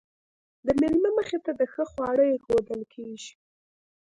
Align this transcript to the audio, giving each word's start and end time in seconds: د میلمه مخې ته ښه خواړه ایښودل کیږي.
د 0.65 0.67
میلمه 0.79 1.09
مخې 1.17 1.37
ته 1.45 1.51
ښه 1.73 1.83
خواړه 1.91 2.23
ایښودل 2.29 2.81
کیږي. 2.93 3.31